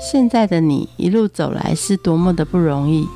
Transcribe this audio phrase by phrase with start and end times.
[0.00, 3.06] 现在的你一路走来是多么的不容易，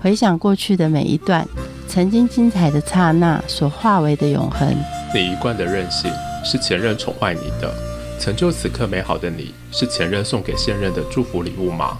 [0.00, 1.46] 回想过去的每一段，
[1.86, 4.66] 曾经精彩的刹那所化为的永恒。
[5.14, 6.10] 你一贯的任性
[6.42, 7.70] 是前任宠坏你的，
[8.18, 11.98] 成就此刻美好的你是前任送给现任的祝福礼物吗？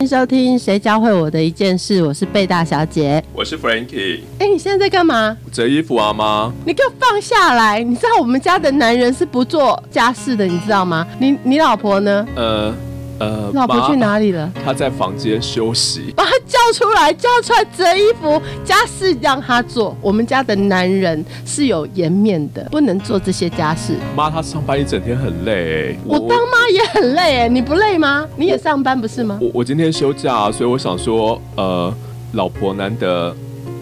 [0.00, 3.22] 欢迎收听《谁教会我的一件事》，我是贝大小姐。
[3.32, 5.36] 我是 Frankie，哎，你现在在干嘛？
[5.52, 6.52] 折衣服啊妈。
[6.64, 7.82] 你给我放下来！
[7.82, 11.06] 你知道我们家的男人是不做家事的，你知道吗？
[11.18, 12.26] 你你老婆呢？
[12.36, 12.72] 呃
[13.18, 14.50] 呃，老婆去哪里了？
[14.64, 16.12] 她在房间休息。
[16.16, 19.96] 把她叫出来，叫出来折衣服，家事让她做。
[20.00, 23.94] 我们家的男人是有颜面的，不能做这些家事。
[24.16, 25.96] 妈，她上班一整天很累哎。
[26.04, 28.26] 我当妈也很累哎，你不累吗？
[28.36, 29.38] 你也上班不是吗？
[29.40, 31.92] 我我今天休假，所以我想说，呃，
[32.32, 33.34] 老婆难得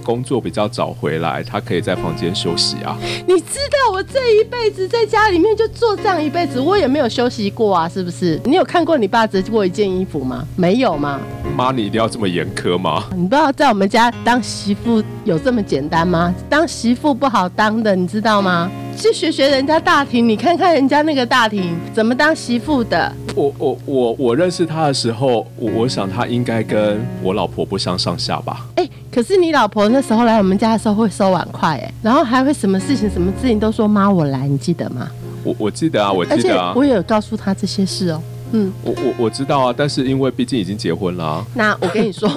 [0.07, 2.97] 工作比较早回来，他可以在房间休息啊。
[3.27, 8.41] 你知道我这一辈子在家里面就做这样一辈子，我也没有休息过啊，是不是？
[8.45, 10.47] 你有看过你爸折过一件衣服吗？
[10.55, 11.19] 没有吗？
[11.57, 13.03] 妈，你一定要这么严苛吗？
[13.17, 16.33] 你不知道在我们家当媳妇有这么简单吗？
[16.49, 18.71] 当媳妇不好当的，你知道吗？
[18.97, 23.13] 去学学人家大庭，你看看人家那个大庭怎么当媳妇的。
[23.35, 28.67] 我我我我认识他的时候，我我想他应该跟我老婆不相上下吧。
[28.77, 35.09] 哎，可是你老婆那时候来我们家的时候会收碗筷，哎，然后还会什么事情什么事情都说妈我来，你记得吗？
[35.43, 38.23] 我我记得啊，我记得啊，我也有告诉她这些事哦。
[38.53, 42.31] 嗯，我我我知道啊，但是因为毕竟已经结婚了啊、那我跟你说，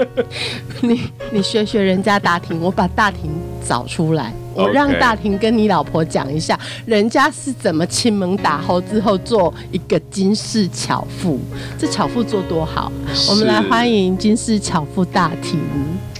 [0.82, 1.00] 你
[1.32, 3.30] 你学学人家大庭，我把大庭
[3.66, 11.38] 找出来，我让大婷跟你老婆讲一下，人家是怎么亲门打后之后做一个金氏巧妇，
[11.78, 12.90] 这巧妇做多好。
[13.28, 15.58] 我们来欢迎金氏巧妇大庭。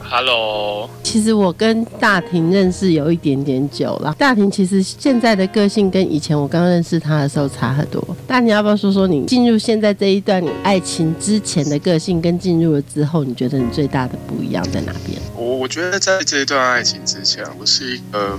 [0.09, 4.15] Hello，其实我跟大婷认识有一点点久了。
[4.19, 8.05] 大婷其实现在的个性跟以前我刚认识她的时候差很多。
[8.27, 15.19] 大庭要不要说说你进入现在这一段你爱情之前的个性，跟进入了之后，你觉得你最大的不一样在哪边？
[15.37, 18.39] 我我觉得在这一段爱情之前，我是一个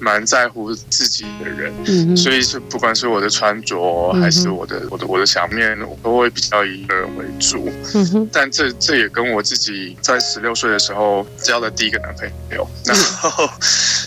[0.00, 7.70] 蛮在乎自己的人，嗯，所以是不管是我的穿着还是我的我的我的想面，我都会比较以个人为主。
[7.94, 13.48] 嗯，但这这也跟我自己在十六岁的时候交的第一个男朋友， 然后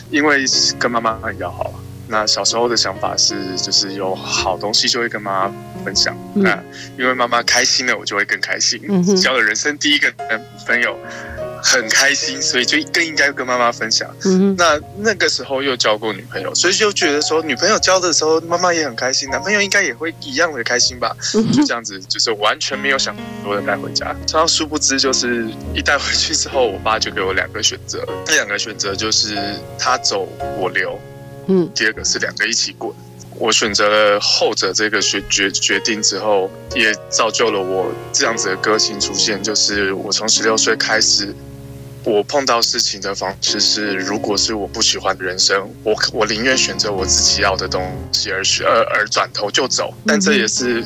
[0.10, 0.46] 因为
[0.80, 1.74] 跟妈妈很要好，
[2.08, 6.44] 那小时候的想法是就是有好东西就会跟妈妈分享，嗯。
[6.44, 6.64] 那
[6.98, 8.82] 因为妈妈开心了，我就会更开心。
[8.88, 10.98] 嗯交了人生第一个男朋友，
[11.62, 14.10] 很开心，所以就更应该跟妈妈分享。
[14.26, 21.16] 嗯，那那个时候又交过女朋友，所以就觉得说女朋友交的时候，妈妈也很开心，男朋友应该也会一样的开心吧？
[21.36, 24.16] 嗯就这样子，就是完全没有想多的带回家。
[24.34, 29.36] 然后殊不知，就是一带回去之后，我爸就给我两个选择，那两个选择就是
[29.78, 30.28] 他走
[30.58, 31.00] 我留，
[31.48, 32.92] 嗯第二个是两个一起滚。
[33.40, 39.42] 我选择了后者这个决决决定之后，也造就了我这样子的个性出现。
[39.42, 41.34] 就是我从十六岁开始，
[42.04, 47.82] 我碰到事情的方式是，如果是我不喜欢的人生，我我宁愿选择我自己要的东
[48.12, 49.94] 西而选，而而转头就走。
[50.06, 50.84] 但这也是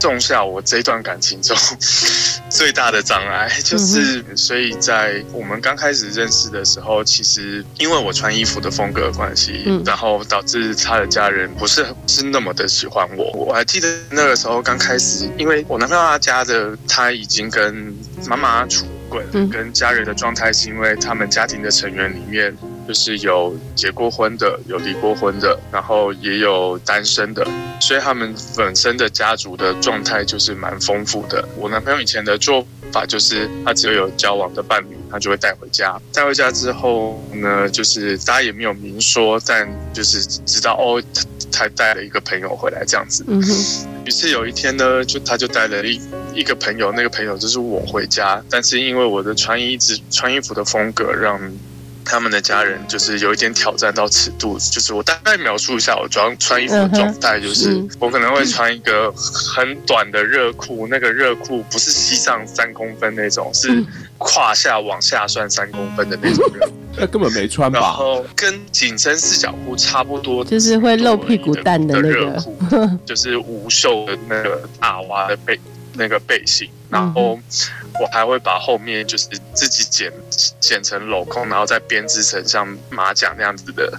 [0.00, 1.56] 种下我这段感情中
[2.50, 13.30] 最大的障碍，就是所以在我们刚开始认识的时候，其实因为我穿衣服的风格关系，嗯然后导致他的家人不是不是那么的喜欢我。
[13.32, 17.94] 我还记得那个时候刚开始，因为我男朋友他家的他已经跟
[18.26, 22.56] 妈妈出轨了，嗯跟家人的状态是因为他们家庭的成员里面。
[22.86, 27.42] 就是有结过婚的，有离过婚的，然后也有单身的，
[27.80, 31.42] 所以他们本身的家族的状态就是蛮丰富的。
[31.56, 36.00] 我男朋友以前的做法就是，他只要有交往的伴侣，他就会带回家。
[36.12, 43.24] 带回家之后呢，就是大家也没有明说，但就是知道哦，他他带了一个朋友回来这样子。
[44.06, 46.00] 于是有一天呢，就他就带了一
[46.34, 51.40] 一个朋友，那个朋友就是我回家，但是因为我的穿衣之穿衣服的风格，让
[52.04, 57.88] 他们的家人就是有一点挑战到尺度，就是我大概描述一下我装穿衣服的状态，就是嗯。
[57.98, 63.86] 我可能会穿一个很短的热裤，那个热裤不是膝上三公分那种，是嗯
[64.18, 67.82] 胯下往下算三公分的那种热裤， 那根本没穿然？
[67.82, 72.08] 后跟紧身四角裤差不多，就是会露屁股蛋的那个。
[72.08, 72.56] 热裤，
[73.04, 75.58] 就是无袖的那个大娃的背
[75.94, 76.68] 那个背心。
[76.94, 77.38] 然后
[78.00, 80.12] 我还会把后面就是自己剪
[80.60, 83.92] 剪成镂空，然后再编织成像马甲那样子的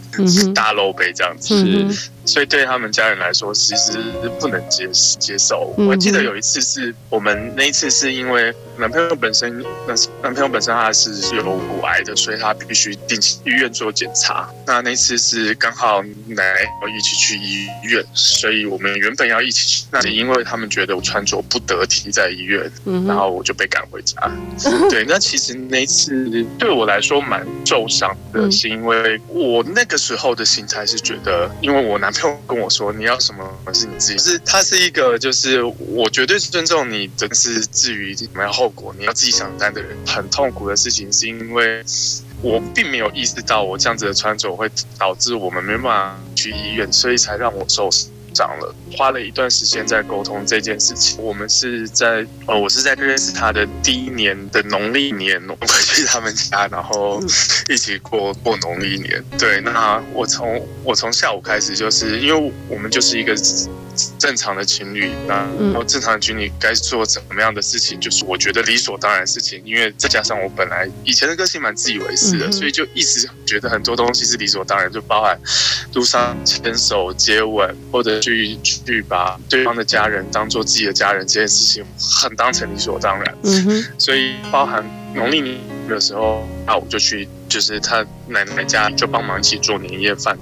[0.53, 1.57] 大露背这样子。
[1.57, 2.09] 是。
[2.25, 4.89] 所以对他们家人来说，其实是不能接
[5.19, 5.75] 接受。
[5.77, 14.49] 我记得有一次是我们那一次是因为男朋友本身，男男朋友本身他是有骨癌的，所以他必须定期医院做检查。
[14.65, 16.61] 那那次是刚好奶奶
[16.97, 22.67] 一起去医院，所以我们原本要一起去，那因为他们觉得我穿着不得体在医院，
[23.07, 24.15] 然后我就被赶回家。
[24.89, 32.11] 对，那其实那次对我来说蛮受伤的，是因为我那个时候的心态是觉得，因为我男。
[32.15, 39.97] 朋友跟我说你要什么是你自己，是他是一个就是我绝对是尊重你，真是至于什么样后果你要自己承担的人。
[40.07, 41.83] 很痛苦的事情是因为
[42.41, 48.09] 我并没有意识到我这样子的穿着会导致我们没办法去医院，所以才让我受伤。
[48.35, 51.23] 长了，花了一段时间在沟通这件事情。
[51.23, 57.19] 我们是在呃，我是在认识他的第一年的农历年，我去他们家，然后
[57.69, 59.23] 一起过过农历年。
[59.39, 63.33] 对，那我从我从下午开始，就是因为我们就是一个。
[64.17, 69.61] 正常的情侣，那我正常的情侣该做怎么样的事情，就是我觉得理所当然的事情。
[69.65, 75.39] 因为再加上我本来以前的个性蛮自以为是的，所以就一直觉得很多东西是理所当然，就包含
[75.93, 83.37] 路上牵手、接吻，或者去去把对方的家人当做自己的家人这件事情，很当成理所当然。
[83.43, 84.83] 嗯哼，所以包含
[85.13, 85.57] 农历年
[85.87, 90.37] 的时候，那我就去，就是他奶奶家就帮忙一起做年夜饭。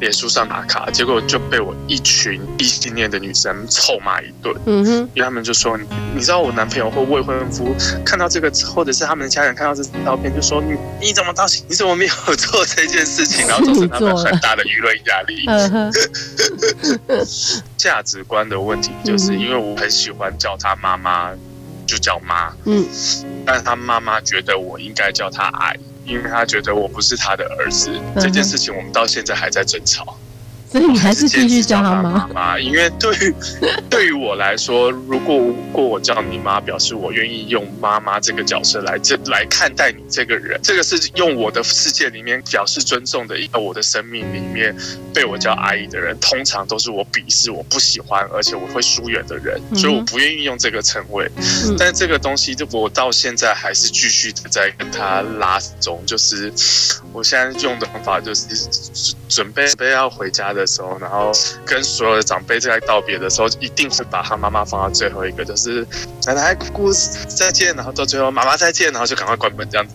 [0.00, 4.54] 脸书上打卡，结果就被我一群异性恋的女生臭骂一顿。
[4.66, 5.78] 嗯哼，因为他们就说，
[6.14, 7.74] 你知道我男朋友或未婚夫
[8.04, 15.46] 看到这个，或者是他们的家人看到这照片，就说你你怎么到你怎么没有 做这件事情，然后造成他们很大的舆论压力。
[17.76, 21.30] 价值观的问题，就是因为我很喜欢叫他妈妈，
[21.86, 22.54] 就叫妈。
[22.64, 22.86] 嗯，
[23.44, 25.76] 但是他妈妈觉得我应该叫他爱。
[26.04, 27.90] 因为他觉得我不是他的儿子，
[28.20, 30.16] 这件事情我们到现在还在争吵。
[30.72, 33.34] 所以你还是继续叫他妈妈，因为对于
[33.90, 43.38] 对于我来说，如果如果我叫你妈，表示我愿意用妈妈这个角色来这来看待你这个人，这个是用我的世界里面表示尊重的。
[43.38, 44.74] 一个我的生命里面
[45.12, 51.30] 被我叫阿姨的人，通常都是我鄙视、我不喜欢，而且我会疏远的人，所以我不愿意用这个称谓。
[51.76, 56.50] 但这个东西，就我到现在还是继续的在跟他拉中，就是
[57.12, 58.46] 我现在用的方法就是
[59.28, 60.61] 准备备要回家的。
[60.62, 61.32] 的时候，然后
[61.66, 65.84] 跟所有的长辈在道别的时候，一定会把他妈妈放到最后一个，就是
[66.24, 69.94] 奶奶姑姑再见，然后到最后妈妈再见，然后就赶快关门这样子。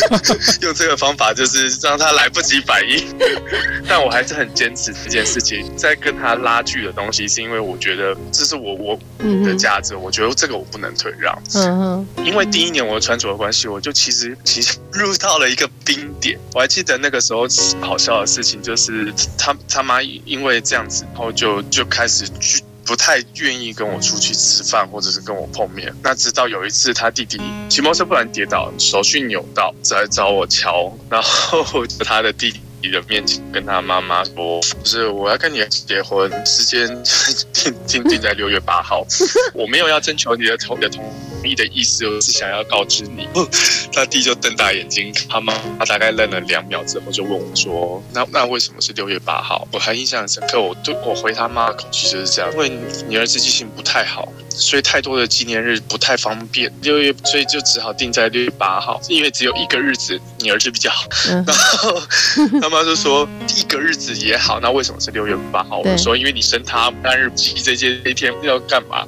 [0.62, 3.06] 用这个方法就是让他来不及反应，
[3.86, 5.70] 但我还是很坚持这件事情。
[5.76, 8.98] 在跟他拉锯的东西，是因为我觉得这是我我
[9.44, 11.38] 的价值，我觉得这个我不能退让。
[11.54, 16.38] 嗯哼，因为第一年我的穿着的关系，我就其实其实入到了一个冰点。
[16.54, 17.46] 我还记得那个时候
[17.80, 19.81] 好笑的事情，就是他他。
[19.82, 25.92] 妈妈因为这样子，然后就就开始去不太愿意跟我出去吃饭，或者是跟我碰面。
[26.04, 36.86] 那直到有一次，他弟弟骑摩托车不然跌倒，手去扭到，来找我瞧，然后他的弟弟的面前跟他妈妈说：“不是，我要跟你结婚，时间
[37.52, 39.04] 定定定在六月八号，
[39.52, 41.02] 我没有要征求你的同的同。”
[41.44, 43.28] 意的意思，就是想要告知你。
[43.92, 52.72] 他弟就瞪大眼睛，他妈他大概愣了两秒之后，就问我说：“那那为什么是六月八号？”我还印象很深刻，我对我回他妈的口气就是这样：因为
[53.08, 56.72] 你儿子记性不太好，所以太多的纪念日不太方便。
[56.82, 61.06] 六月，所以就只好定在六月八号，因为只有一个日子，你儿子比较好。
[61.46, 62.02] 然后
[62.62, 69.06] 他妈就说：“一个日子也好，那为什么是六月八号？”我说：“因为你生他单日期这些那天要干嘛？”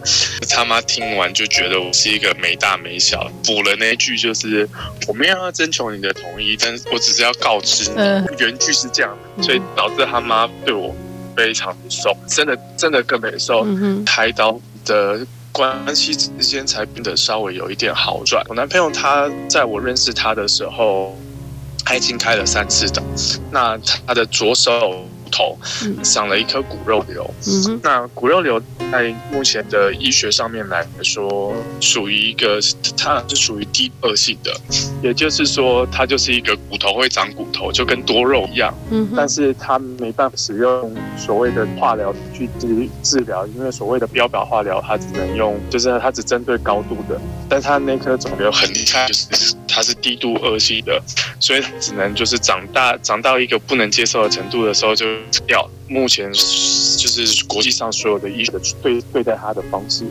[0.51, 2.24] 他妈听完就觉得我是一个。
[2.41, 4.69] 没大没小，补了那句就是
[5.09, 7.97] 我没有要征求你的同意，但是我只是要告知你。
[8.39, 10.95] 原句是这样，所以导致他妈对我
[11.37, 13.67] 非常受，真的真的更没受。
[14.07, 18.45] 开刀的关系之间才变得稍微有一点好转。
[18.49, 21.19] 我男朋友他在我认识他的时候，
[21.85, 23.03] 他已经开了三次刀，
[23.51, 23.77] 那
[24.07, 25.07] 他的左手。
[25.35, 25.59] 头
[26.05, 28.63] 长了一颗骨肉瘤，嗯那骨肉瘤
[28.93, 32.61] 在目前的医学上面来说，属于一个
[32.97, 34.55] 它是属于低恶性的，
[35.03, 38.73] 也就是说，它就是一个骨头会长骨头，就跟多肉一样。
[38.93, 49.57] 嗯，但是它没办法使用所谓的化疗去治治疗，因为所谓的标靶化疗，它只能用，就是它只针对高度的，但它那颗肿瘤很厉害，就是。
[49.67, 51.03] 它是低度恶性的，
[51.41, 55.07] 所以只能就是长大长到一个不能接受的程度的时候就
[55.47, 55.69] 掉。
[55.87, 58.53] 目前就是国际上所有的医学
[58.83, 60.05] 对对待他的方式。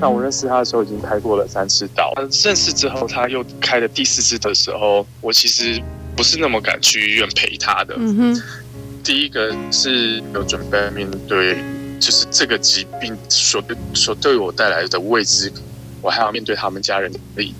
[0.00, 5.80] 那我认识他的时候已经开过了三次刀，认识之后他又开了第四次的时候，我其实
[6.16, 7.94] 不是那么敢去医院陪他的。
[7.96, 8.42] 嗯哼，
[9.04, 11.56] 第一个是有准备面对，
[12.00, 13.62] 就是这个疾病所
[13.94, 15.52] 所对我带来的未知，
[16.02, 17.54] 我还要面对他们家人的力。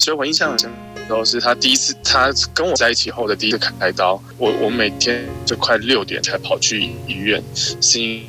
[0.00, 0.70] 所以我印象很深，
[1.06, 8.24] 都是他第一次他跟我在一起后的第一次开刀，我我每天就快六点才跑去医院，是因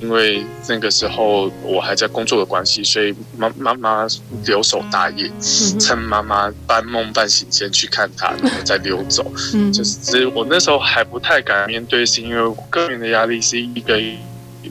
[0.00, 4.06] 因为那个时候我还在工作的关系，所以妈妈妈
[4.46, 5.30] 留守大业，
[5.78, 9.30] 趁妈妈半梦半醒间去看他，然后再溜走。
[9.52, 14.00] 嗯，就是我那时候还不太敢面对，是因为个人的压力是一个。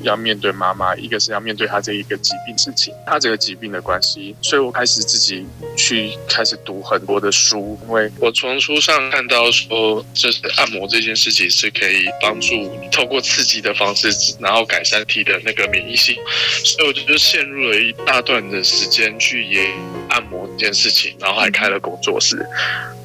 [0.03, 12.55] 要面对妈妈，一个是要面对他这一个疾病事情，他这个疾病的关系，所以我开始自己去开始读很多的书，因为我从书上看到说，就是按摩这件事情是可以帮助
[12.91, 16.15] 透过刺激的方式，然后改善体的那个免疫性，
[16.63, 19.71] 所以我就陷入了一大段的时间去研
[20.09, 22.45] 按摩这件事情，然后还开了工作室。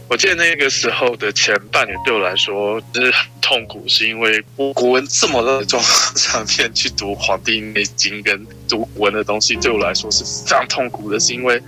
[0.08, 11.60] 我记得那个时候的前半年对我来说是很痛苦，是因为古文这么的状况上面去读《黄帝内经》跟读古文的东西，对我来说是非常痛苦的，是因为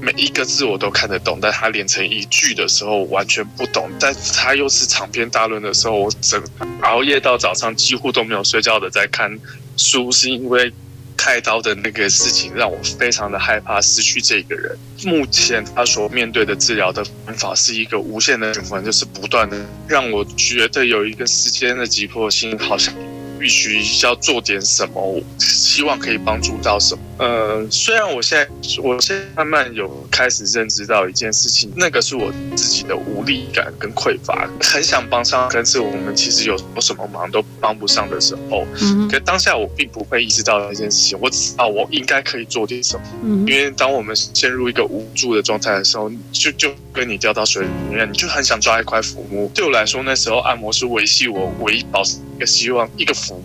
[0.00, 6.42] 每一个字我都看得懂，但它连成一句的时候完全不懂，但它又是长篇大论的时候，我整
[6.82, 9.38] 熬夜到早上几乎都没有睡觉的在看
[9.78, 10.70] 书，是因为。
[11.16, 14.76] 开刀的那个事情让我非常的害怕失去这个人。
[15.04, 19.56] 目前他所面对的治疗的方法是一个无限的循环，就是不断的
[19.88, 22.94] 让我觉得有一个时间的急迫性，好像。
[23.44, 27.02] 必须要做点什么，希望可以帮助到什么。
[27.18, 28.48] 呃，虽然我现在，
[28.82, 38.64] 我现在慢慢有开始认知到一件事情，那个是我自己的无力感跟匮乏，很想帮上，但是我们其实有有什么忙都帮不上的时候。
[38.80, 39.06] 嗯。
[39.10, 43.02] 可当下我并不会意识到那件事情，我只知道我应该可以做点什么。
[43.22, 43.40] 嗯。
[43.46, 49.52] 因为当我们陷入一个无助的状态的时候，就就跟你掉到水里面，你就很想抓一块浮木。
[49.54, 52.16] 对我来说，那时候按摩是维系我唯一保持。
[52.44, 53.42] 个希望，一个福，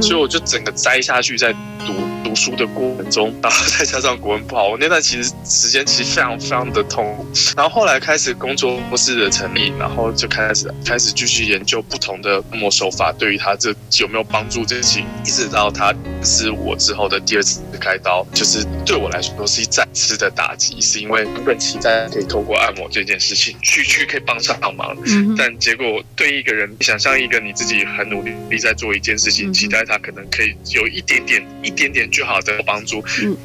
[0.00, 1.52] 所以我就整个栽下去，在
[1.84, 1.94] 读
[2.24, 7.26] 读书的过程中，然后再加上国文不好，我 那段其实时间其实非常非常的痛苦。
[7.56, 28.06] 然后后来开始工作室的成立，然后就开始开始继续研究不同的按摩手法，对于他这有没有帮助这些，一直到他是我之后的第二次开刀，就是对我来说都是一再次的打击，是因为原本期待可以透过按摩这件事情去去可以帮上忙，嗯但结果对一个人，想象一个你自己很。
[28.06, 33.02] 努力在做一件事情，期待他可能可以有一点点、一点点就好的帮助，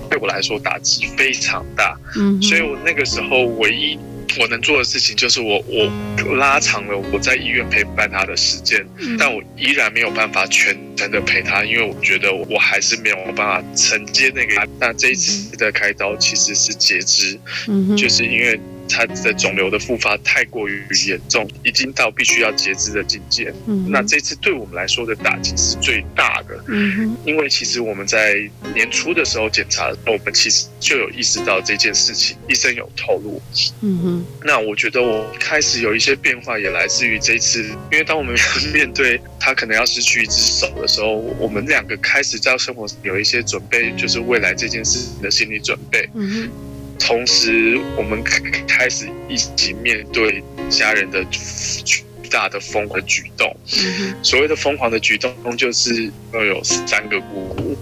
[0.10, 1.98] 对我来说打击非常大。
[2.18, 3.98] 嗯，所以我那个时候唯一
[4.38, 8.86] 我能做的事情，就是我我拉长了我在医院陪伴他的时间，
[9.18, 14.68] 但我依然没有办法全程的陪他，因为我觉得我还是没有办法承接那个。
[14.82, 17.39] 那这一次的开刀其实是截肢，
[17.96, 18.60] 就是因为。
[18.91, 23.53] 他的肿瘤的复发太过于严重，已经到必须要截肢的境界。
[23.67, 26.63] 嗯，那这次对我们来说的打击是最大的。
[26.67, 28.36] 嗯因为其实我们在
[28.74, 33.41] 年初的时候检查，我们其实就有意识到这件事情，医生有透露。
[33.81, 38.36] 嗯哼，那我觉得我开始有一些变化，也来自于这次，因为当我们
[38.74, 46.10] 面对他可能要失去一只手的时候，我们两个开始在生活有一些准备，就是未来这件事情的心理准备。
[46.13, 46.51] 嗯哼。
[47.01, 48.24] 同时，我们
[48.67, 53.53] 开始一起面对家人的巨大的疯狂举动。
[54.24, 57.77] 所谓的疯狂的举动，就是要有三个姑姑，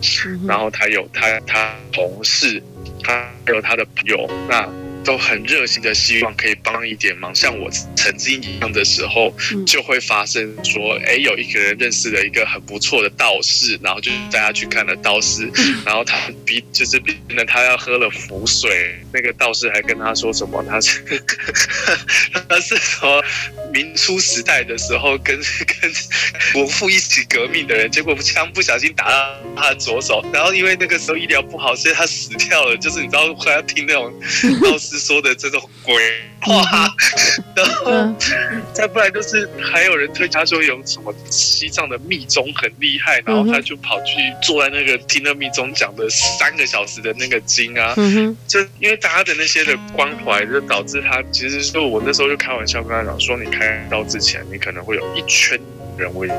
[0.47, 2.61] 然后他有他他同事，
[3.03, 4.27] 他还有他的朋友。
[4.49, 4.67] 那
[5.03, 9.33] 都很热心的希望可以帮一点忙，像我曾经一样的时候，
[9.65, 15.49] 就会发生说，哎，有一个人认识了一个很不错的道士，然后就带他去看了道士，
[15.85, 21.01] 然后他逼就是逼呢，他要喝了符水，那个道士还跟他说什么，他是
[22.47, 23.23] 他是说
[23.73, 25.39] 明初时代的时候跟
[25.81, 25.91] 跟
[26.53, 34.13] 国父一起革命的人，结果枪不小心打到他的左手，然后因为那个时候医疗不好，所以他死掉了，就是你知道 快要听那种
[34.61, 34.88] 道士。
[34.89, 35.95] 是说的这种鬼
[36.41, 36.89] 话，
[37.55, 38.15] 然后
[38.73, 47.93] 再不然就是还有人推他说有什么西藏的密宗很厉害，然后他就跑去坐在那个听那密宗讲的三个小时的那个经啊，
[48.47, 55.59] 就因为大家的那些的关怀，就导致他其实就我那时候就开玩笑跟他讲说，你开刀之前，你可能会有一圈
[55.97, 56.29] 人为。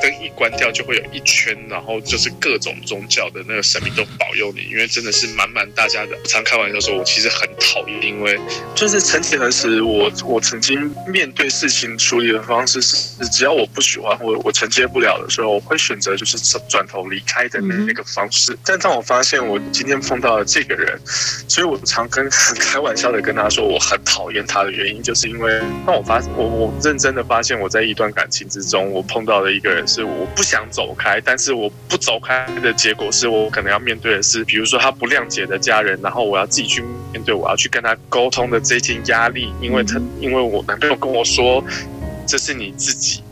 [0.00, 6.16] 灯一关掉，就会有一圈，然后就是各种宗教的那个神明都保佑你，因为真的是满满大家的。
[6.24, 8.38] 常开玩笑说，我其实很讨厌，因为
[8.74, 16.38] 就是曾几何时，我我曾经面对事情处理的方式是，只要我不喜欢或我承接不了的时候，我会选择就是
[16.68, 18.56] 转头离开的那那个方式。
[18.64, 21.00] 但当我发现我今天碰到了这个人，
[21.48, 22.28] 所以我常跟
[22.60, 41.64] 开玩笑的跟他说，我很讨厌他的原因，就是因为当我发我我认真的发现我在一段感情之中，我碰到了一个人是我不想走开，但是我不走开的结果是我可能要面对的是，比如说他不谅解的家人，然后我要自己去面对，我要去跟他沟通的这件压力，因为他因为我男朋友跟我说，
[42.26, 43.22] 这是你自己。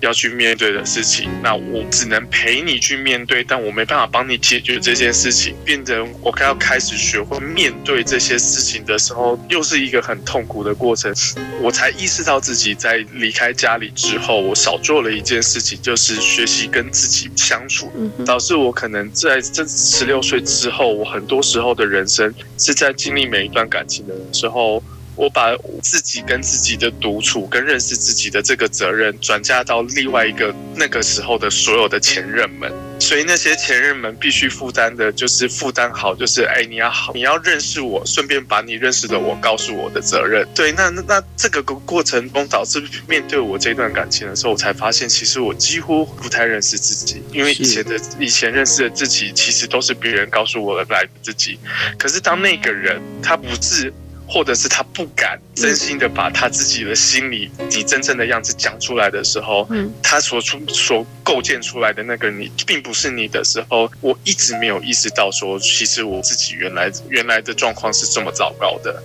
[0.00, 5.54] 要去面对的事情，那我只能陪你去面对，但我没办法帮你解决这件事情。
[5.64, 11.14] 变成我该要开始学会面对这些事情的时候，又是一个很痛苦的过程。
[11.60, 17.92] 我才意识到自己在离开家里之后，我少做了一件事情，就是学习跟自己相处，
[18.24, 24.82] 导致我可能在这十六岁之后，我很多时候的人生是在经历每一段感情的时候。
[25.20, 40.48] 我把自己跟自己的独处、跟认识自己的这个责任转嫁到另外一个那个时候的所有的前任们，所以那些前任们必须负担的就是负担好，就是哎，你要好，你要认识我，顺便把你认识的我告诉我的责任。
[40.54, 51.58] 对，那那这个过程中导致面对我这段感情的时候，我才发现其实我几乎不太认识自己，因为以前的以前认识的自己其实都是别人告诉我的来自己，
[51.98, 53.92] 可是当那个人他不是。
[54.30, 69.02] 或者是他不敢真心的把他自己的心里你真正的样子讲出来的时候，嗯，他所出所构建出来的那个你，并不是你的时候，我一直没有意识到说，其实我自己原来原来的状况是这么糟糕的，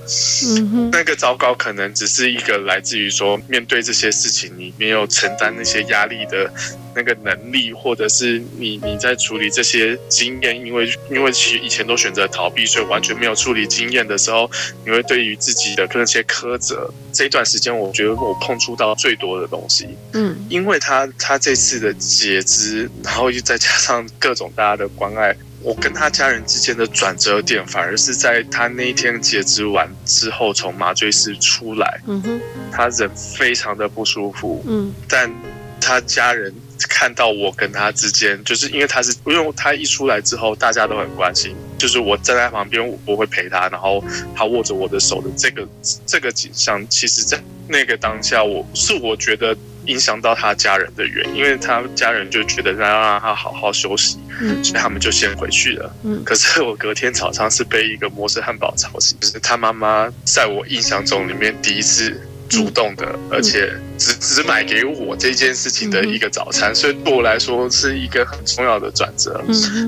[0.60, 6.52] 嗯哼，那个糟糕可能只是一个来自于说面对这些事情你没有承担那些压力的。
[6.98, 14.50] 那个能力，或者是你你在处理这些经验，因为因为其实以前都选择逃避，所以完全没有处理经验的时候，
[14.86, 16.92] 你会对于自己的那些苛责。
[17.14, 32.42] 这一段时间，我觉得我碰触到最多的东西，嗯，因为他他这次的截肢，然后又再加上各种大家的关爱，我跟他家人之间的转折点，反而是在他那一天截肢完之后，从麻醉室出来，嗯哼，
[32.72, 35.32] 他人非常的不舒服，嗯，但
[35.80, 36.54] 他家人。
[36.90, 44.04] 看到我跟他之间，就是因为他是，因为他一出来之后，大家都很关心，就是我站在旁边，我会陪他，然后
[44.36, 45.68] 他握着我的手的这个
[46.06, 49.56] 这个景象，其实在那个当下，我是我觉得
[49.86, 55.96] 影响到他家人的原因，因为他家人就觉得要让他好好休息，嗯所以他们就先回去了。
[56.04, 62.20] 嗯，可是我隔天早上是被一个摩斯汉堡吵醒，就是他妈妈在我印象中里面第一次。
[62.50, 69.44] 主动的，而且只只买给我这件事情的一个早餐，所以对我来说是一个很重要的转折。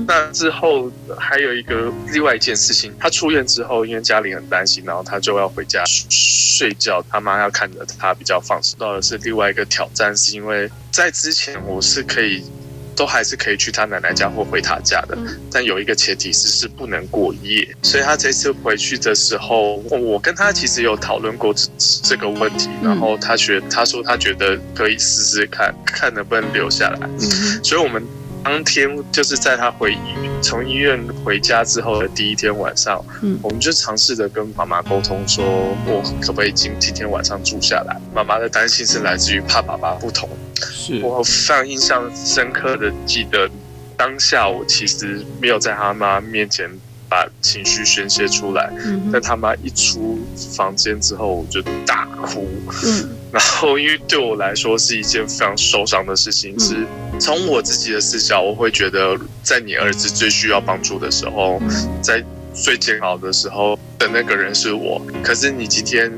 [0.06, 8.78] 那之后还有一个另外一件事情，他出院之后，因为家里很担心，然后他就要回家睡觉，他妈要看着他比较放松。
[8.78, 12.44] 到的是另外一个挑战，是因为在之前我是可以。
[12.98, 15.16] 都还是可以去他奶奶家或回他家的，
[15.52, 17.66] 但有一个前提是是不能过夜。
[17.80, 21.54] 所以他这次回去的时候，我跟他其实有讨论过
[22.02, 27.08] 这个问题，然后他觉他说他觉得可以试试看看能不能留下来。
[27.62, 28.02] 所以我们
[28.44, 29.98] 当天就是在他回医
[30.42, 33.04] 从医院回家之后的第一天晚上，
[33.42, 35.44] 我们就尝试着跟妈妈沟通，说
[35.86, 38.00] 我可不可以今今天晚上住下来？
[38.14, 40.28] 妈妈的担心是来自于怕爸爸不同。
[41.02, 43.50] 我非常印象深刻的记得，
[43.96, 46.70] 当下我其实没有在他妈面前
[47.08, 48.72] 把情绪宣泄出来，
[49.12, 50.18] 但他妈一出
[50.56, 52.48] 房间之后，我就大哭。
[52.84, 56.86] 嗯，然后因为对我来说是一件非常受伤的事情，是
[57.18, 61.60] 从我自己的视角，我会觉得在你儿子最需要帮助的时候，
[62.02, 62.22] 在
[62.54, 66.12] 最煎熬的时候的那个人是我，可是你今天。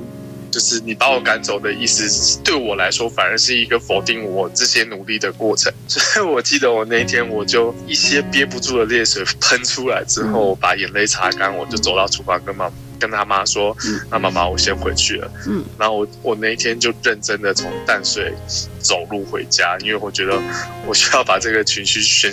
[0.51, 5.73] 就是你把我赶走的意思，对我来说反而是一个否定我这些努力的过程。
[5.87, 13.75] 所以我记得我那一天，我就一些憋不住的泪水喷出来之后，把眼泪擦干，我就走到厨房跟妈跟他妈说
[14.11, 18.35] ：“那妈妈，我先回去了。”嗯，然后我我那一天就认真的从淡水
[18.79, 20.39] 走路回家，因为我觉得
[20.87, 22.31] 我需要把这个情绪宣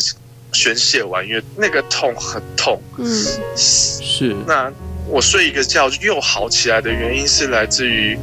[0.51, 2.81] 宣泄完，因为那个痛很痛。
[2.97, 3.05] 嗯，
[3.55, 4.71] 是那。
[5.09, 8.17] 我睡一个觉又好起来的原因是来自于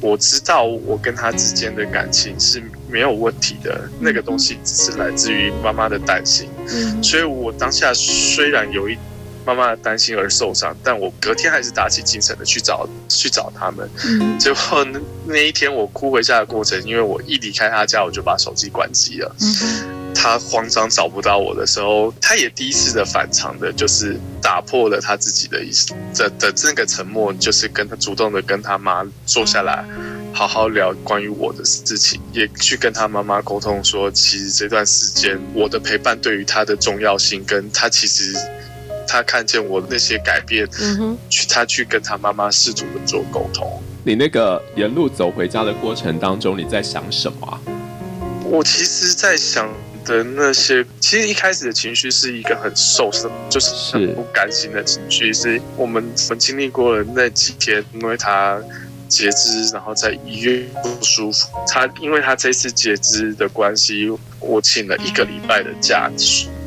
[0.00, 6.48] 我知道我跟他之间的感情是没有问题的，那个东西只是来自于妈妈的担心。
[6.68, 8.96] 嗯，所以我当下虽然有一
[9.44, 13.88] 妈妈的担心而受伤，但我隔天还是打起精神的去找去找他们。
[14.04, 19.34] 嗯结果那那一天我哭回家的过程，因为我一离开他家，我就把手机关机了。
[19.40, 29.84] 嗯他慌张找不到我的时候，他也第一次的反常的，就是打破了他自己的意思的的这个沉默，就是跟他主动的跟他妈坐下来，
[30.32, 38.34] 好好聊关于我的事情，也去跟他妈妈沟通说，其实这段时间我的陪伴对于他的重要性，跟他其实
[39.06, 43.82] 他看见我那些改变，嗯哼，去他去跟他妈妈试图的做沟通。
[44.02, 47.60] 你那个沿路走回家的过程当中，你在想什么啊？
[48.48, 49.68] 我其实，在想
[50.06, 55.32] 的那些，其实一开始的情绪是一个很受伤，就是很不甘心的情绪。
[55.32, 58.58] 是我们我们经历过了那几天，因为他
[59.08, 61.48] 截肢，然后在医院不舒服。
[61.68, 64.08] 他因为他这次截肢的关系，
[64.40, 66.10] 我请了一个礼拜的假，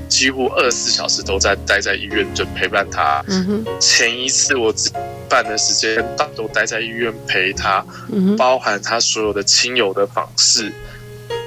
[0.07, 3.23] 几乎二十四小时都在待在医院，就陪伴他。
[3.27, 4.89] 嗯哼，前一次我只
[5.29, 6.03] 半的时间
[6.35, 10.73] 都待在医院陪他，嗯哼，包含他所有的亲友的访视，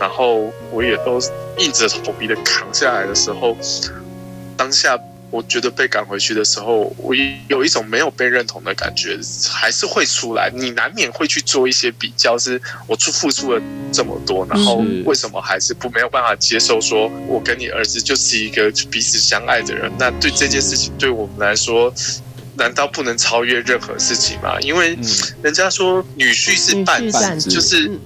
[0.03, 1.21] 然后我也都
[1.59, 3.57] 硬着头皮的扛下来的时候，
[4.57, 4.99] 当下
[5.31, 7.15] 我觉得被赶回去的时候，我
[7.47, 9.17] 有一种没有被认同的感觉，
[9.49, 10.51] 还是会出来。
[10.53, 13.63] 你难免会去做一些比较，是我出付出了
[13.93, 16.81] 这么多，然后为什么还是不没有办法接受？
[16.81, 21.95] 说我跟你儿子就是一个彼此相爱的人，那对这件事情对我们来说。
[22.55, 24.61] 难道不能超越任何事情吗？
[24.61, 25.03] 因为嗯
[25.43, 27.99] 人家说女婿是伴子，婿伴就是嗯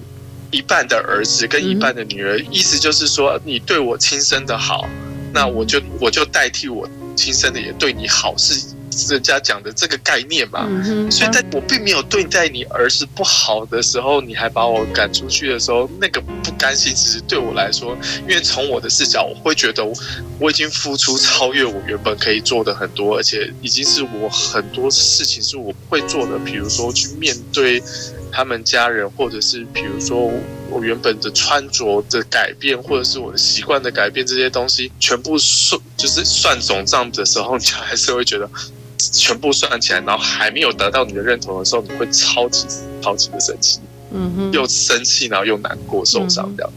[0.51, 4.87] 一半的儿子跟一半的女儿，意思就是说你对我亲生的好，
[5.33, 8.75] 那我就我就代替我亲生的也对你好，是
[9.09, 10.65] 人家讲的这个概念嘛。
[10.67, 17.97] 嗯哼，所以在我并没有对待你儿子不好的时候，你还把我赶出去的时候，那个不甘心，其实对我来说，
[18.27, 19.93] 因为从我的视角，我会觉得我
[20.39, 27.81] 我已经付出超越我原本可以做的很多，而且已经是我很多事情是我会做的，比如说去面对
[28.31, 30.31] 他们家人，或者是比如说
[30.69, 38.49] 我原本的穿着的改变，或者是我的习惯的改变，这些东西全部算就是算总账的时候，你还是会觉得。
[38.97, 42.65] 全部算起来，然后还没有得到你的认同的时候，你会超级
[43.01, 43.79] 超级的生气，
[44.11, 46.71] 嗯哼，又生气，然后又难过、受伤这样。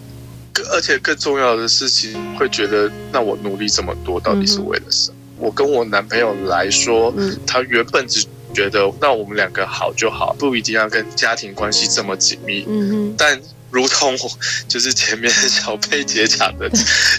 [0.52, 5.16] 更而且更重要的事情，会觉得那我努力这么多，到底是为了什么？
[5.38, 12.64] 我跟我男朋友来说，嗯他原本只觉得那我们两个好就好，不一定要跟家庭关系这么紧密。
[12.68, 14.30] 嗯哼，但如同我
[14.68, 16.68] 就是前面小佩姐讲的，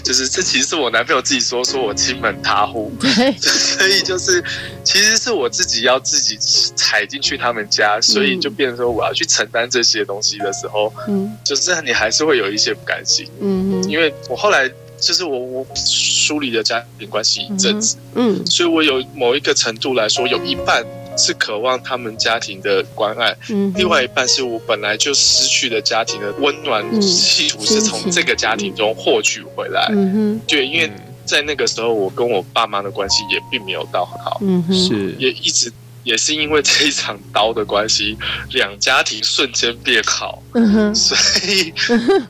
[0.04, 2.92] 就是这其实是我男朋友自己说，说我亲门踏户，
[3.40, 4.42] 所以就是，
[4.84, 6.36] 其实是我自己要自己
[6.76, 11.36] 踩进去他们家，所以就变成说我要去承担这些东西的时候，嗯。
[11.44, 18.44] 就是你还是会有一些不甘心，嗯哼，因为我后来就是我我梳理了家庭关系一阵子，嗯。
[18.46, 20.84] 所以我有某一个程度来说，有一半
[21.16, 29.88] 是渴望他们家庭的关爱，嗯，另外一半是我本来就失去的家庭的温暖，嗯企图是从这个家庭中获取回来。
[29.90, 30.90] 嗯哼，对，因为
[31.24, 34.38] 在那个时候，我跟我爸妈的关系也并没有到很好。
[34.42, 35.14] 嗯哼，是。
[35.18, 35.72] 也一直
[36.04, 38.16] 也是因为这一场刀的关系，
[38.50, 41.16] 两家庭瞬间变好，嗯哼，所
[41.48, 41.72] 以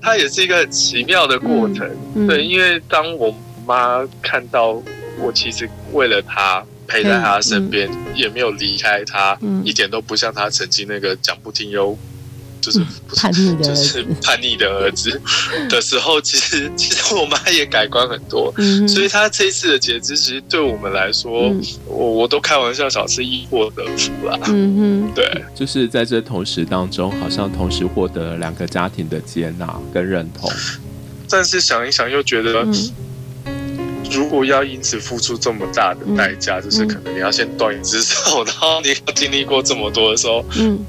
[0.00, 1.88] 它也是一个很奇妙的过程。
[2.14, 2.26] 嗯。
[2.26, 3.34] 对，因为当我
[3.66, 4.82] 妈看到
[5.18, 11.96] 我其实为了她陪在他身边，也没有离开他，嗯一点都不像他曾经那个讲不听又
[12.60, 12.78] 就是
[13.08, 15.20] 不是叛逆的儿就是子，叛逆的儿子
[15.68, 18.52] 的时候，其实其实我妈也改观很多。
[18.58, 24.38] 嗯，所以他这一次的截肢，其实对我们来说，嗯我我都开玩笑，小是因祸得福啦。
[24.46, 24.76] 嗯
[25.08, 30.48] 哼， 对，就是在这同时当中，好像同时获得了两个家庭的接纳跟认同。
[31.28, 32.72] 但是想一想，又觉得嗯
[34.12, 40.84] 如果要因此付出这么大的代价，就是可能你要先断一只手，然后你要经历过这么多的时候，嗯。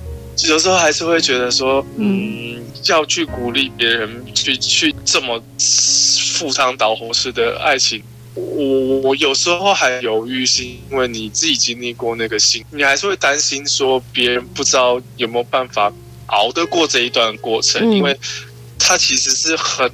[0.48, 8.02] 有时候还是会觉得说，嗯，要去鼓励别人去去这么赴汤蹈火式的爱情。
[8.34, 15.94] 我我有时候还犹豫，是因为你自己经历过那个心，你还是会担心说别人不知道有没有办法
[16.26, 17.94] 熬得过这一段过程，嗯。
[17.94, 18.18] 因为
[18.80, 19.88] 它其实是很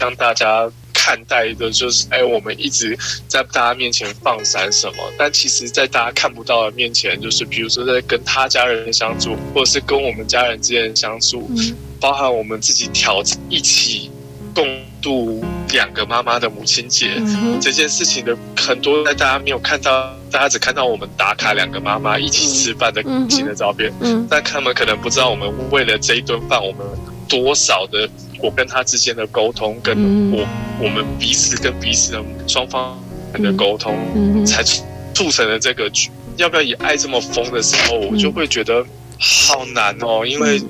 [0.00, 0.68] 让大家
[1.06, 11.76] 看待的，就是哎，我们一直在大家面前放闪什么，但其实，在大家看不到的面前，就是比如说在跟他家人相处，或者是跟我们家人之间的相处，嗯。
[12.00, 14.10] 包含我们自己挑一起
[14.52, 14.66] 共
[15.00, 17.14] 度两个妈妈的母亲节。
[17.18, 24.26] 嗯，这件事情的很多，在大家没有看到，大家只看到我们打卡两个妈妈一起吃饭的嗯开心的照片，嗯。
[24.28, 26.84] 但他们可能不知道，我们为了这一顿饭，我们
[27.28, 28.08] 多少的
[28.42, 30.46] 我跟他之间的沟通，跟嗯我
[30.84, 32.98] 我们彼此跟彼此的双方
[33.32, 34.62] 的沟通，嗯，才
[35.14, 36.10] 促成了这个局。
[36.36, 38.84] 要不要以爱这么疯的时候，我就会觉得
[39.18, 40.60] 好难哦，因为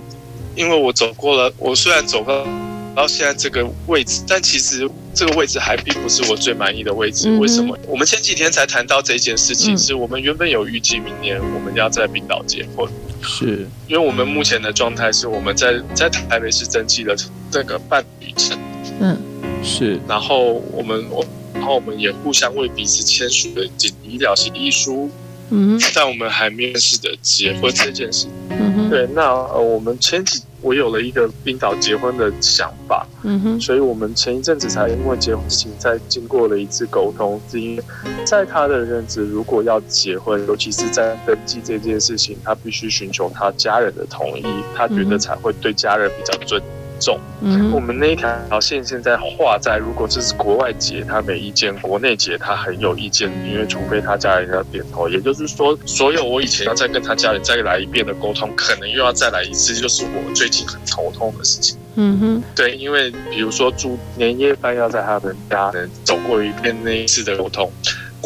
[0.55, 2.47] 因为我走过了，我虽然走到
[2.95, 7.37] 到现在这个位置，但其实这个位置还并不是我最满意的位置。
[7.39, 7.77] 为什么？
[7.89, 12.89] 我们前几天才谈到这件事情，是我们原本有预计明年我们要在冰岛结婚，
[13.27, 13.67] 是。
[13.89, 17.15] 因为我们目前的状态是我们在在台北市登记了
[17.51, 18.59] 这个伴侣证，
[19.01, 19.19] 嗯，
[19.63, 25.11] 是，然后我们我然后我们也互相为彼此签署了紧急医疗协议书。
[25.49, 28.27] 嗯，但我们还没有试的结婚这件事。
[28.51, 33.07] 嗯哼，对，那呃，我们前几我有了一个冰岛结婚的想法。
[33.23, 37.83] 嗯哼，所以我们前一阵子才因为结婚事情再经过了一次沟通，是因为
[38.25, 46.61] 在他的认知，如果要结婚，尤其是在登记这件事情，他必须寻求他家人的同意，他觉得才会对家人比较尊。
[47.01, 61.79] 重，嗯，我们那一条线现在画在，如果这是国外结，他没意见；国内结，他很有意见，因为除非他家人要点头，也就是说，所有我以前要再跟他家人再来一遍的沟通，可能又要再来一次，就是我最近很头痛的事情。
[61.97, 67.71] 嗯哼，对，因为比如说住年夜饭要在他们家人走过一遍那一次的沟通。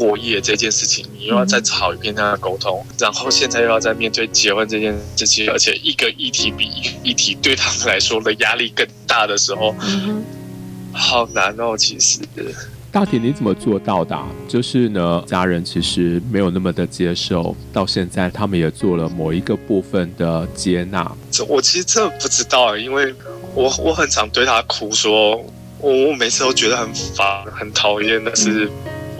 [0.01, 9.75] 过夜这件事情，你又要再吵一遍他的沟通，然后现在又要再面对结婚这件事情，而且一个议题比一个议题对他们来说的压力更大的时候，
[10.91, 11.77] 好难哦。
[11.77, 12.21] 其实，
[12.91, 14.19] 大体你怎么做到的？
[14.49, 21.13] 就是呢，家人其实没有那么的接受，到现在他们也做了某一个部分的接纳。
[21.31, 23.15] 这我其实真的不知道，因为
[23.55, 25.37] 我我很常对他哭，说
[25.79, 28.67] 我我每次都觉得很烦、很讨厌但是。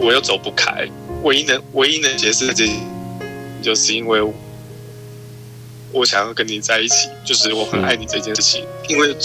[0.01, 0.89] 我又走不开，
[1.21, 2.67] 唯一能唯一能解释的这，
[3.61, 4.19] 就是因为
[5.91, 8.65] 我想要跟你在一起，就是我很爱你这件事情。
[8.89, 9.15] 因为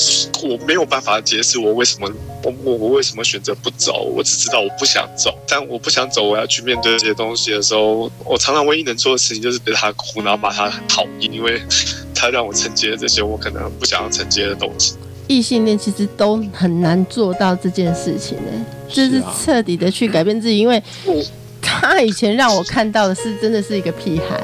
[0.43, 2.07] 我没有办法解释我为什么
[2.45, 5.35] 我我我为什么选择不走，我只知道我不想走。
[5.49, 11.63] 但我不想走，我要去面对这些东西的时候，我常常唯一能做的事情就是对他哭，然后把他讨厌，因为
[12.15, 14.95] 他让我承接这些我可能不想要承接的东西。
[15.29, 20.83] 异性恋其实都很难做到这件事情呢，就是彻底的去改变自己，因为
[21.61, 24.41] 他以前让我看到的是真的是一个屁孩，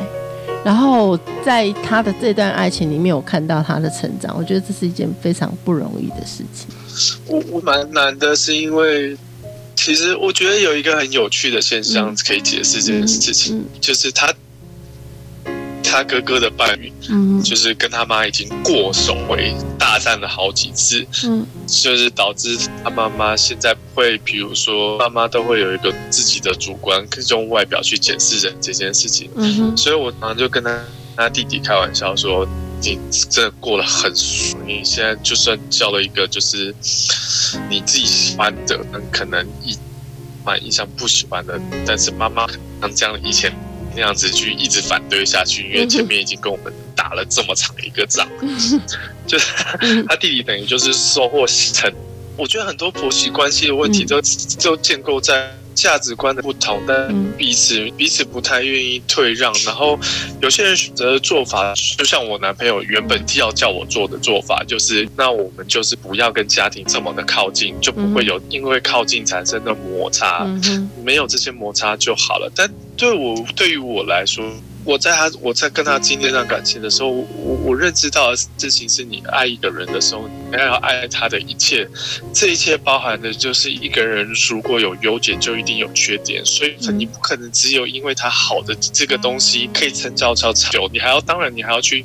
[0.65, 6.67] 然后在他的这段爱情里面，我看到他的成长，我觉得这是一件非常不容易的事情。
[7.27, 9.17] 我我蛮难的，是因为
[9.77, 14.33] 其实我觉得有一个很有趣的现象可以解释这件事情，就是他。
[15.93, 30.83] 他哥哥的伴侣，嗯，就是跟他妈已经过手为大战了好几次，嗯，就是导致他妈妈现在会，比如说妈妈都会有一个自己的主观，用外表去检视人这件事情，嗯哼，所以我常常就跟他
[31.15, 32.49] 他弟弟开玩笑说，
[32.81, 36.75] 你真的过得很爽，你现在就算交了一个就是
[37.69, 39.77] 你自己喜欢的，可能一
[40.43, 42.47] 蛮印象不喜欢的，但是妈妈
[42.81, 43.53] 像这样以前。
[43.95, 48.29] 那样子去一直反对下去，因为前面已经跟我们打了这么长一个仗，
[49.27, 49.47] 就是
[50.09, 51.93] 他弟弟等于就是收获成。
[52.37, 54.21] 我觉得很多婆媳关系的问题都
[54.63, 55.51] 都建构在。
[55.83, 59.53] 价值观的不同，但彼此彼此不太愿意退让。
[59.67, 59.99] 然后
[60.41, 70.47] 有些人选择的做法，就像我男朋友原本要叫我做的做法，就是那我们就是不要跟家庭这么的靠近，就不会有因为靠近产生的摩擦，
[71.03, 72.49] 没有这些摩擦就好了。
[72.55, 74.45] 但对我对于我来说。
[74.85, 81.89] 我在他我在跟他经历那感情的时候，我我认知到的事情是你爱一个人的时候，你要爱他的一切，
[82.35, 92.05] 这一切包含的就是一个人如果有优点，就一定有缺点，所以你不可能只有因为他好的这个东西可以成交长久，你还要当然你还要去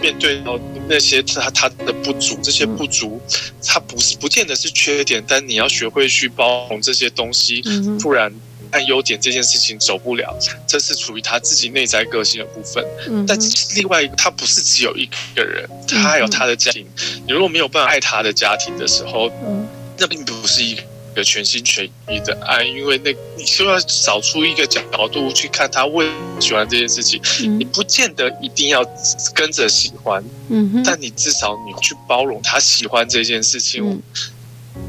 [0.00, 0.58] 面对到
[0.88, 3.20] 那些他他的不足，这些不足，
[3.62, 7.62] 他不是不见得是缺点，但你要学会去包容这些东西，
[8.00, 8.32] 不然。
[8.74, 12.84] 看优点这件事情走不了，这是处于他自己内在个性的部分。
[13.08, 13.38] 嗯，但
[13.76, 16.84] 另外一个，他不是只有一个人，他还有他的家庭。
[17.24, 19.64] 你如果没有办法爱他的家庭的时候，嗯，
[19.96, 20.76] 那并不是一
[21.14, 26.04] 个全心全意的爱，因为那你就要找出一个角度去看他为
[26.40, 27.22] 喜欢这件事情。
[27.56, 28.84] 你不见得一定要
[29.32, 34.02] 跟着喜欢，嗯，但你至少你去包容他喜欢这件事情，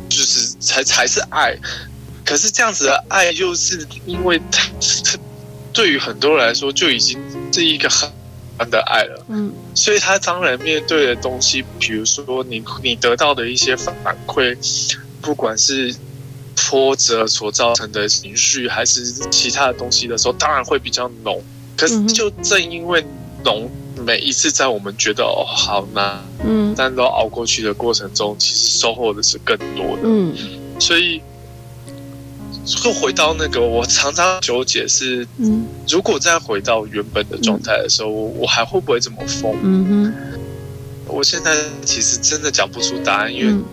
[0.09, 1.55] 就是才才是爱。
[2.25, 4.67] 可是这样子的爱，又是因为他
[5.71, 7.19] 对于很多人来说就已经
[7.53, 8.09] 是一个很
[8.71, 13.93] 的爱了，嗯，所以他当然面对的东西，比如说你你得到的一些反
[14.25, 14.57] 馈，
[15.21, 15.93] 不管是
[16.55, 21.43] 挫折所造成的情绪，还是其他的东西的时候，当然会比较浓。
[21.77, 23.05] 可是就正因为
[23.43, 30.33] 浓，每一次在我们觉得哦好难，嗯，但都熬过去的过程中，其实收获的是更多的，嗯，
[30.79, 31.21] 所以。
[32.65, 35.67] 就回到那个，我常常纠结是，嗯。
[35.87, 39.55] 如果再回到原本的状态的时候，我我还会不会这么疯？
[39.63, 40.13] 嗯哼。
[41.07, 43.63] 我现在其实真的讲不出答案，因为嗯。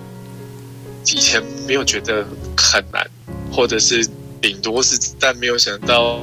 [1.07, 2.25] 以前没有觉得
[2.57, 3.05] 很难，
[3.51, 4.07] 或者是
[4.41, 6.21] 顶多是，但没有想到，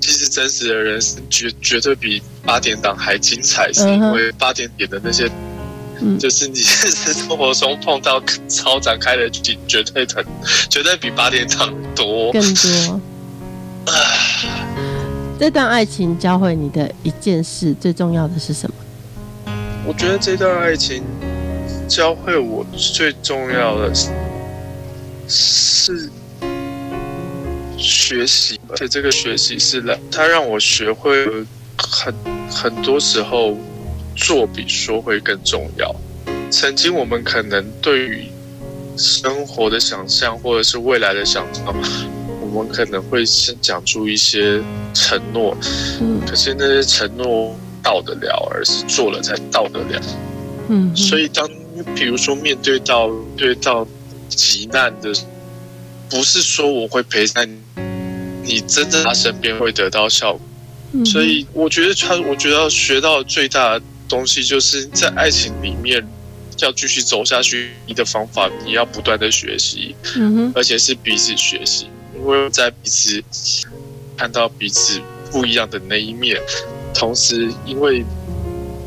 [0.00, 5.28] 其实真实的人生绝绝对比八点档还精彩，是因为八点点的那些，
[6.02, 10.24] 嗯就是你现实生活中碰到超展开的剧情，绝对很，
[10.68, 12.32] 绝对比八点档多。
[12.32, 13.00] 更多。
[15.38, 18.74] 这段爱情教会你的一件事，最重要的是什么？
[19.86, 21.02] 我觉得这段爱情
[21.88, 24.10] 教会我最重要的是
[25.26, 26.10] 是
[27.78, 31.46] 学习，而且这个学习是来，它让我学会了
[31.78, 32.14] 很
[32.50, 33.56] 很多时候
[34.20, 35.94] 做比说会更重要。
[36.50, 38.26] 曾经我们可能对于
[38.96, 41.64] 生活的想象或者是未来的想象，
[42.40, 44.60] 我们可能会先讲出一些
[44.92, 45.56] 承诺，
[46.00, 50.00] 嗯可是那些承诺到得了，而是做了才到得了。
[50.68, 51.48] 嗯，所以当
[51.94, 53.86] 比如说面对到对到
[54.28, 55.12] 急难的，
[56.10, 57.58] 不是说我会陪在你，
[58.44, 60.40] 你真正他身边会得到效果。
[60.92, 66.06] 嗯所以我觉得他，我觉得要学到最大的东西，就是在爱情里面
[66.58, 70.52] 要继续走下去，你的方法你要不断的学习，嗯哼。
[70.56, 73.22] 而且是彼此学习，因为在彼此
[74.16, 76.36] 看到彼此不一样的那一面，
[76.92, 78.04] 同时因为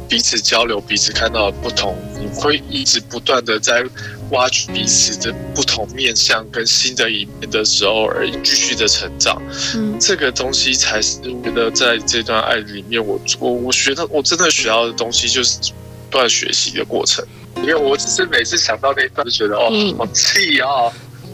[0.10, 3.84] 彼此交流、彼此看到的不同，你会一直不断的在
[4.32, 9.42] 挖掘彼此的不同面向跟新的一面的时候，而继续的成长。
[9.76, 15.58] 嗯这个东西才是我觉得在这段爱里面我，我我学到我真的学到的东西就是
[16.10, 17.26] 不断学习的过程。
[17.58, 20.92] 因为我只是每次想到那一段，就觉得哦嗯，好气啊！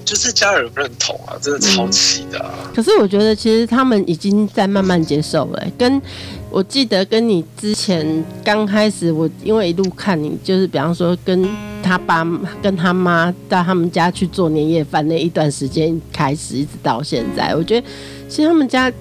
[0.10, 2.50] 就是家人不认同啊，真的超气的、啊。
[2.74, 6.02] 可是我觉得其实他们已经在慢慢接受了、跟
[6.50, 11.48] 我记得跟你之前刚开始，我因为一路看你，就是比方说跟
[11.84, 12.28] 他爸
[12.60, 17.88] 跟他妈到他们家去做年夜饭那一段时间开始，一直到现在，我觉得
[18.28, 18.91] 其实他们家。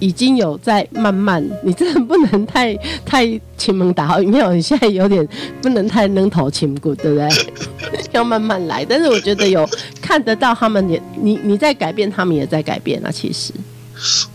[0.00, 5.26] 已经有在慢慢，你真的不能太太亲门打好，没有，你现在有点
[5.60, 7.28] 不能太扔头轻骨，对不对？
[8.12, 8.84] 要慢慢来。
[8.84, 9.68] 但是我觉得有
[10.00, 13.10] 看得到他们也，你你在改变，他们也在改变啊。
[13.10, 13.52] 其实，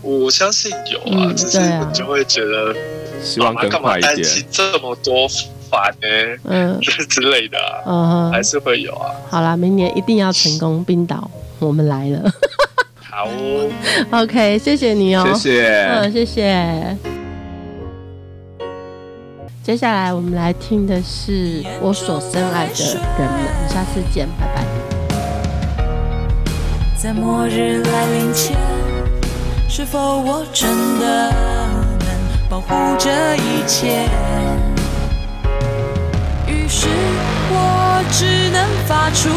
[0.02, 2.74] 我相信有啊，嗯只是对啊你就会觉得
[3.22, 4.16] 希望更干嘛快一点。
[4.16, 5.26] 担心这么多
[5.70, 9.10] 烦呢、嗯 之类的、啊，嗯哼，还是会有啊。
[9.30, 12.30] 好啦，明年一定要成功，冰岛，我们来了。
[13.16, 13.70] 好哦
[14.10, 15.86] ，OK，谢谢你哦，谢谢。
[15.86, 16.96] 嗯，谢谢。
[19.62, 24.64] 接下来我们来听的是我所深爱的人们，下次见，拜拜。
[27.00, 28.56] 在末日来临前，
[29.68, 32.08] 是否我真的能
[32.50, 34.08] 保护这一切？
[36.48, 36.88] 于是
[37.48, 39.28] 我只能发出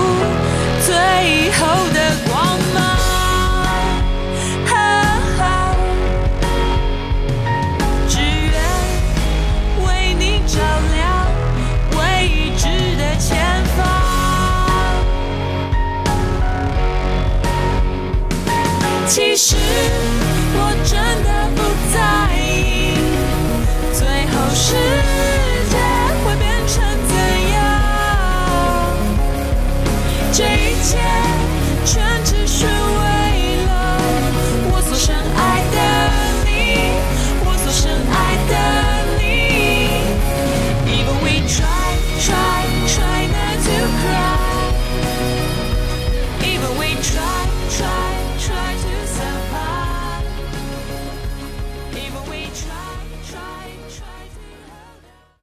[0.83, 2.06] 最后的
[19.67, 20.06] you.